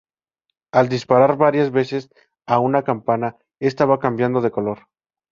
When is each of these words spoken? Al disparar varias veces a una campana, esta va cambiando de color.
Al 0.71 0.87
disparar 0.89 1.37
varias 1.37 1.69
veces 1.71 2.09
a 2.47 2.57
una 2.57 2.81
campana, 2.83 3.37
esta 3.59 3.85
va 3.85 3.99
cambiando 3.99 4.41
de 4.41 4.49
color. 4.49 4.87